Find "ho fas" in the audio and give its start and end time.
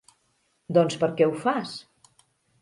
1.33-1.75